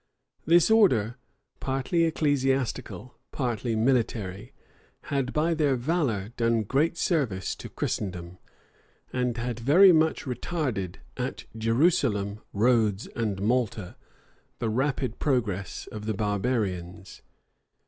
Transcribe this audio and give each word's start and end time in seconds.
This 0.47 0.71
order, 0.71 1.17
partly 1.59 2.05
ecclesiastical, 2.05 3.19
partly 3.31 3.75
military, 3.75 4.51
had 5.13 5.31
by 5.31 5.53
their 5.53 5.75
valor 5.75 6.29
done 6.37 6.63
great 6.63 6.97
service 6.97 7.53
to 7.57 7.69
Christendom; 7.69 8.39
and 9.13 9.37
had 9.37 9.59
very 9.59 9.91
much 9.91 10.25
retarded, 10.25 10.95
at 11.17 11.45
Jerusalem, 11.55 12.39
Rhodes, 12.51 13.05
and 13.15 13.43
Malta, 13.43 13.95
the 14.57 14.69
rapid 14.71 15.19
progress 15.19 15.85
of 15.91 16.07
the 16.07 16.15
barbarians. 16.15 17.21